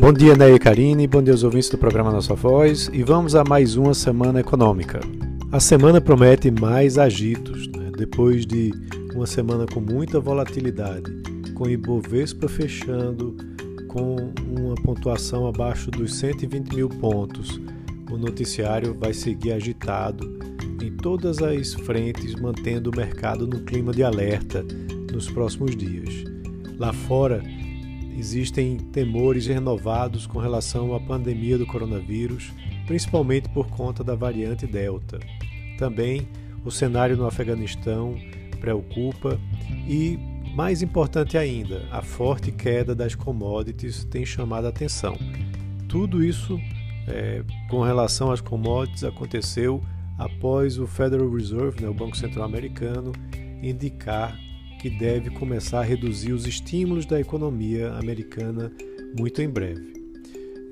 Bom 0.00 0.12
dia, 0.12 0.36
Ney 0.36 0.54
e 0.54 0.58
Karine, 0.60 1.08
bom 1.08 1.20
dia 1.20 1.34
aos 1.34 1.42
ouvintes 1.42 1.68
do 1.68 1.76
programa 1.76 2.12
Nossa 2.12 2.32
Voz 2.32 2.88
e 2.92 3.02
vamos 3.02 3.34
a 3.34 3.42
mais 3.42 3.76
uma 3.76 3.92
semana 3.92 4.38
econômica. 4.38 5.00
A 5.50 5.58
semana 5.58 6.00
promete 6.00 6.52
mais 6.52 6.96
agitos, 6.96 7.66
né? 7.66 7.90
depois 7.96 8.46
de 8.46 8.72
uma 9.12 9.26
semana 9.26 9.66
com 9.66 9.80
muita 9.80 10.20
volatilidade, 10.20 11.10
com 11.52 11.68
Ibovespa 11.68 12.48
fechando 12.48 13.36
com 13.88 14.32
uma 14.56 14.76
pontuação 14.76 15.48
abaixo 15.48 15.90
dos 15.90 16.14
120 16.14 16.76
mil 16.76 16.88
pontos. 16.88 17.60
O 18.08 18.16
noticiário 18.16 18.94
vai 18.94 19.12
seguir 19.12 19.52
agitado 19.52 20.38
em 20.80 20.92
todas 20.92 21.42
as 21.42 21.74
frentes, 21.74 22.36
mantendo 22.36 22.90
o 22.90 22.96
mercado 22.96 23.48
no 23.48 23.60
clima 23.64 23.92
de 23.92 24.04
alerta 24.04 24.64
nos 25.12 25.28
próximos 25.28 25.74
dias. 25.74 26.24
Lá 26.78 26.92
fora, 26.92 27.42
existem 28.18 28.76
temores 28.76 29.46
renovados 29.46 30.26
com 30.26 30.38
relação 30.38 30.94
à 30.94 31.00
pandemia 31.00 31.56
do 31.56 31.66
coronavírus, 31.66 32.52
principalmente 32.86 33.48
por 33.50 33.68
conta 33.68 34.02
da 34.02 34.16
variante 34.16 34.66
Delta. 34.66 35.20
Também 35.78 36.26
o 36.64 36.70
cenário 36.70 37.16
no 37.16 37.26
Afeganistão 37.26 38.16
preocupa 38.60 39.38
e, 39.86 40.18
mais 40.54 40.82
importante 40.82 41.38
ainda, 41.38 41.86
a 41.92 42.02
forte 42.02 42.50
queda 42.50 42.94
das 42.94 43.14
commodities 43.14 44.04
tem 44.04 44.26
chamado 44.26 44.66
a 44.66 44.70
atenção. 44.70 45.16
Tudo 45.88 46.22
isso 46.24 46.58
é, 47.06 47.44
com 47.70 47.82
relação 47.82 48.32
às 48.32 48.40
commodities 48.40 49.04
aconteceu 49.04 49.80
após 50.18 50.78
o 50.78 50.86
Federal 50.86 51.30
Reserve, 51.30 51.80
né, 51.80 51.88
o 51.88 51.94
Banco 51.94 52.16
Central 52.16 52.44
Americano, 52.44 53.12
indicar 53.62 54.36
que 54.78 54.88
deve 54.88 55.30
começar 55.30 55.80
a 55.80 55.84
reduzir 55.84 56.32
os 56.32 56.46
estímulos 56.46 57.04
da 57.04 57.20
economia 57.20 57.92
americana 57.94 58.72
muito 59.18 59.42
em 59.42 59.48
breve. 59.48 59.92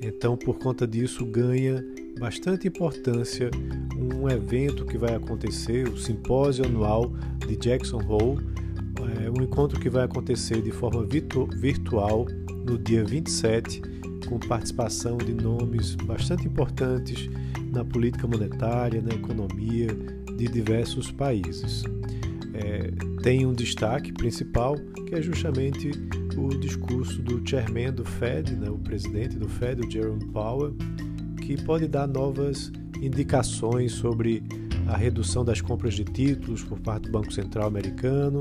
Então, 0.00 0.36
por 0.36 0.58
conta 0.58 0.86
disso, 0.86 1.24
ganha 1.24 1.84
bastante 2.18 2.68
importância 2.68 3.50
um 3.96 4.28
evento 4.28 4.84
que 4.84 4.96
vai 4.96 5.14
acontecer, 5.14 5.88
o 5.88 5.96
simpósio 5.96 6.64
anual 6.64 7.12
de 7.46 7.56
Jackson 7.56 8.00
Hole, 8.06 8.46
é 9.24 9.30
um 9.30 9.42
encontro 9.42 9.80
que 9.80 9.90
vai 9.90 10.04
acontecer 10.04 10.62
de 10.62 10.70
forma 10.70 11.04
virtu 11.04 11.48
virtual 11.56 12.26
no 12.64 12.78
dia 12.78 13.04
27, 13.04 13.82
com 14.28 14.38
participação 14.38 15.16
de 15.16 15.32
nomes 15.32 15.94
bastante 15.94 16.46
importantes 16.46 17.28
na 17.72 17.84
política 17.84 18.26
monetária, 18.26 19.00
na 19.00 19.14
economia 19.14 19.88
de 20.36 20.48
diversos 20.48 21.10
países 21.10 21.84
é, 22.56 22.90
tem 23.22 23.44
um 23.44 23.52
destaque 23.52 24.12
principal, 24.12 24.76
que 25.06 25.14
é 25.14 25.20
justamente 25.20 25.90
o 26.36 26.48
discurso 26.58 27.20
do 27.22 27.46
chairman 27.48 27.92
do 27.92 28.04
Fed, 28.04 28.54
né, 28.56 28.70
o 28.70 28.78
presidente 28.78 29.36
do 29.36 29.48
Fed, 29.48 29.86
o 29.86 29.90
Jerome 29.90 30.24
Powell, 30.26 30.74
que 31.42 31.60
pode 31.62 31.86
dar 31.86 32.06
novas 32.06 32.72
indicações 33.00 33.92
sobre 33.92 34.42
a 34.86 34.96
redução 34.96 35.44
das 35.44 35.60
compras 35.60 35.94
de 35.94 36.04
títulos 36.04 36.62
por 36.62 36.78
parte 36.80 37.04
do 37.04 37.12
Banco 37.12 37.32
Central 37.32 37.66
americano 37.66 38.40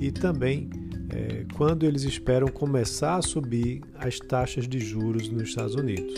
e 0.00 0.10
também 0.10 0.68
é, 1.10 1.44
quando 1.54 1.84
eles 1.84 2.02
esperam 2.02 2.48
começar 2.48 3.16
a 3.16 3.22
subir 3.22 3.82
as 3.94 4.18
taxas 4.18 4.66
de 4.66 4.80
juros 4.80 5.28
nos 5.28 5.50
Estados 5.50 5.74
Unidos. 5.74 6.14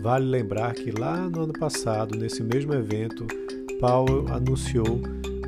Vale 0.00 0.26
lembrar 0.26 0.74
que 0.74 0.90
lá 0.90 1.28
no 1.28 1.44
ano 1.44 1.52
passado, 1.52 2.18
nesse 2.18 2.42
mesmo 2.42 2.74
evento, 2.74 3.26
Powell 3.80 4.26
anunciou 4.28 5.00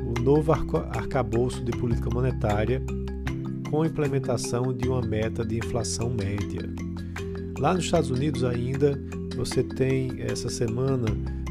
o 0.09 0.21
novo 0.21 0.51
arcabouço 0.51 1.63
de 1.63 1.71
política 1.71 2.09
monetária 2.09 2.81
com 3.69 3.83
a 3.83 3.87
implementação 3.87 4.73
de 4.73 4.89
uma 4.89 5.01
meta 5.01 5.45
de 5.45 5.57
inflação 5.57 6.09
média. 6.09 6.61
Lá 7.59 7.73
nos 7.73 7.85
Estados 7.85 8.09
Unidos 8.09 8.43
ainda 8.43 8.99
você 9.35 9.63
tem 9.63 10.19
essa 10.19 10.49
semana 10.49 11.05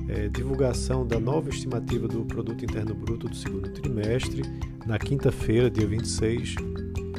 é, 0.09 0.29
divulgação 0.29 1.07
da 1.07 1.21
nova 1.21 1.51
estimativa 1.51 2.09
do 2.09 2.25
Produto 2.25 2.65
Interno 2.65 2.95
Bruto 2.95 3.29
do 3.29 3.37
segundo 3.37 3.69
trimestre, 3.71 4.43
na 4.87 4.99
quinta-feira, 4.99 5.71
dia 5.71 5.87
26, 5.87 6.55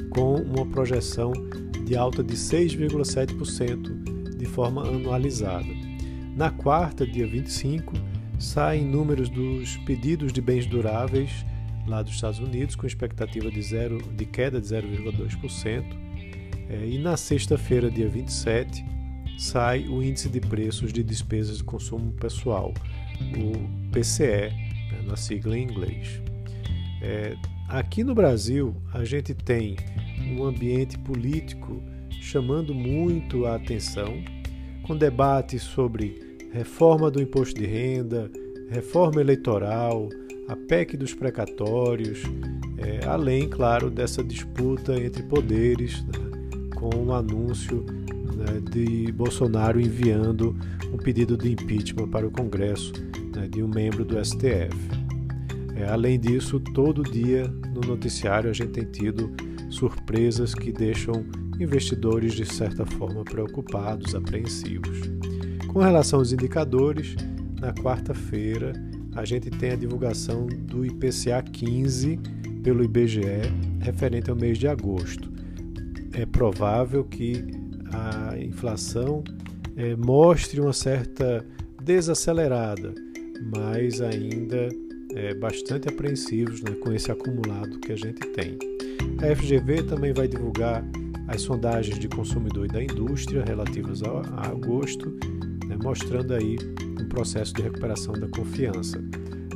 com 0.10 0.36
uma 0.36 0.66
projeção 0.66 1.32
de 1.86 1.96
alta 1.96 2.24
de 2.24 2.36
6,7% 2.36 4.36
de 4.36 4.46
forma 4.46 4.88
anualizada. 4.88 5.68
Na 6.36 6.50
quarta, 6.50 7.06
dia 7.06 7.28
25, 7.28 7.94
saem 8.40 8.86
números 8.86 9.30
dos 9.30 9.78
pedidos 9.78 10.32
de 10.32 10.42
bens 10.42 10.66
duráveis 10.66 11.46
lá 11.86 12.02
dos 12.02 12.14
Estados 12.14 12.40
Unidos, 12.40 12.76
com 12.76 12.88
expectativa 12.88 13.52
de, 13.52 13.62
zero, 13.62 13.98
de 14.14 14.26
queda 14.26 14.62
de 14.62 14.68
0,2%. 14.68 15.84
É, 16.70 16.86
e 16.86 16.98
na 17.00 17.18
sexta-feira, 17.18 17.90
dia 17.90 18.08
27, 18.08 18.86
sai 19.38 19.88
o 19.88 20.02
Índice 20.04 20.30
de 20.30 20.40
Preços 20.40 20.94
de 20.94 21.04
Despesas 21.04 21.58
de 21.58 21.64
Consumo 21.64 22.12
Pessoal, 22.14 22.74
o 23.20 23.92
PCE, 23.92 24.52
né, 24.52 25.02
na 25.06 25.18
sigla 25.18 25.58
em 25.58 25.64
inglês. 25.64 26.22
É, 27.02 27.36
aqui 27.68 28.04
no 28.04 28.14
Brasil, 28.14 28.76
a 28.94 29.04
gente 29.04 29.34
tem 29.34 29.76
um 30.32 30.44
ambiente 30.44 30.98
político 31.00 31.82
chamando 32.22 32.74
muito 32.74 33.46
a 33.46 33.56
atenção, 33.56 34.24
com 34.84 34.96
debates 34.96 35.64
sobre 35.64 36.29
reforma 36.52 37.10
do 37.10 37.22
imposto 37.22 37.60
de 37.60 37.66
renda, 37.66 38.30
reforma 38.70 39.22
eleitoral, 39.22 40.10
a 40.48 40.56
PEC 40.56 40.98
dos 40.98 41.14
precatórios, 41.14 42.24
é, 42.78 43.06
além, 43.06 43.48
claro, 43.48 43.90
dessa 43.90 44.24
disputa 44.24 44.96
entre 44.96 45.24
poderes, 45.24 46.04
né, 46.06 46.70
com 46.76 46.96
o 46.96 47.08
um 47.08 47.14
anúncio 47.14 47.86
né, 48.36 48.60
de 48.72 49.12
Bolsonaro 49.12 49.80
enviando 49.80 50.56
um 50.92 50.98
pedido 50.98 51.38
de 51.38 51.52
impeachment 51.52 52.08
para 52.10 52.26
o 52.26 52.32
Congresso 52.32 52.94
né, 53.36 53.48
de 53.48 53.62
um 53.62 53.68
membro 53.68 54.04
do 54.04 54.24
STF. 54.24 54.76
É, 55.76 55.88
além 55.88 56.20
disso, 56.20 56.60
todo 56.60 57.04
dia 57.04 57.48
no 57.74 57.82
noticiário 57.82 58.50
a 58.50 58.54
gente 58.54 58.72
tem 58.72 58.86
tido 58.86 59.32
surpresas 59.70 60.56
que 60.56 60.72
deixam 60.72 61.26
investidores 61.60 62.34
de 62.34 62.46
certa 62.46 62.86
forma 62.86 63.24
preocupados, 63.24 64.16
apreensivos. 64.16 65.00
Com 65.74 65.80
relação 65.80 66.20
aos 66.20 66.34
indicadores, 66.34 67.16
na 67.62 67.72
quarta-feira 67.74 68.74
a 69.16 69.24
gente 69.24 69.50
tem 69.52 69.72
a 69.72 69.76
divulgação 69.76 70.48
do 70.48 70.86
IPCA 70.86 71.42
15 71.44 72.20
pelo 72.64 72.84
IBGE 72.84 73.22
referente 73.80 74.30
ao 74.30 74.36
mês 74.36 74.58
de 74.58 74.68
agosto. 74.68 75.32
É 76.14 76.26
provável 76.26 77.04
que 77.04 77.46
a 77.92 78.38
inflação 78.40 79.24
é, 79.76 79.96
mostre 79.96 80.60
uma 80.60 80.74
certa 80.74 81.46
desacelerada, 81.84 82.94
mas 83.54 84.02
ainda 84.02 84.70
é, 85.16 85.34
bastante 85.36 85.88
apreensivos 85.88 86.62
né, 86.62 86.72
com 86.84 86.92
esse 86.92 87.12
acumulado 87.12 87.80
que 87.80 87.92
a 87.92 87.96
gente 87.96 88.20
tem. 88.30 88.58
A 89.22 89.36
FGV 89.36 89.84
também 89.84 90.14
vai 90.14 90.28
divulgar 90.28 90.84
as 91.28 91.42
sondagens 91.42 92.00
de 92.00 92.08
consumidor 92.08 92.66
e 92.66 92.70
da 92.70 92.84
indústria 92.84 93.44
relativas 93.46 94.02
a, 94.02 94.10
a 94.36 94.48
agosto 94.48 95.16
né, 95.70 95.78
mostrando 95.82 96.34
aí 96.34 96.58
um 97.00 97.08
processo 97.08 97.54
de 97.54 97.62
recuperação 97.62 98.14
da 98.14 98.28
confiança. 98.28 99.02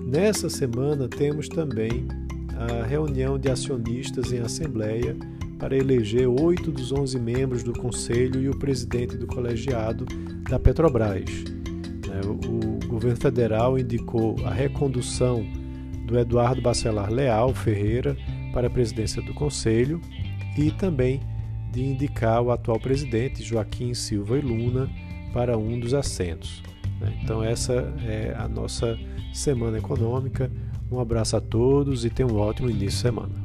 Nessa 0.06 0.48
semana 0.48 1.08
temos 1.08 1.50
também 1.50 2.08
a 2.56 2.86
reunião 2.86 3.38
de 3.40 3.50
acionistas 3.50 4.32
em 4.32 4.40
assembleia 4.40 5.18
para 5.58 5.76
eleger 5.76 6.28
oito 6.28 6.72
dos 6.72 6.92
onze 6.92 7.20
membros 7.20 7.64
do 7.64 7.74
conselho 7.74 8.40
e 8.42 8.48
o 8.48 8.58
presidente 8.58 9.18
do 9.18 9.26
colegiado 9.26 10.06
da 10.50 10.60
Petrobras. 10.60 11.26
Né, 12.08 12.22
o 12.26 12.88
governo 12.88 13.18
federal 13.18 13.80
indicou 13.80 14.36
a 14.46 14.52
recondução 14.52 15.44
do 16.06 16.20
Eduardo 16.20 16.62
Bacelar 16.62 17.12
Leal 17.12 17.54
Ferreira 17.56 18.16
para 18.54 18.68
a 18.68 18.70
presidência 18.70 19.22
do 19.22 19.34
conselho 19.34 20.00
e 20.58 20.70
também 20.70 21.22
de 21.72 21.84
indicar 21.84 22.42
o 22.42 22.52
atual 22.52 22.80
presidente 22.80 23.42
Joaquim 23.42 23.96
Silva 23.96 24.38
e 24.38 24.42
Luna 24.42 24.88
para 25.34 25.58
um 25.58 25.80
dos 25.80 25.94
assentos. 25.94 26.64
Né? 27.02 27.20
Então, 27.22 27.44
essa 27.44 27.74
é 28.06 28.34
a 28.38 28.48
nossa 28.48 28.98
semana 29.34 29.78
econômica. 29.80 30.50
Um 30.92 31.00
abraço 31.00 31.36
a 31.36 31.42
todos 31.42 32.06
e 32.06 32.10
tenham 32.10 32.32
um 32.32 32.38
ótimo 32.38 32.70
início 32.70 32.90
de 32.90 32.96
semana. 32.96 33.43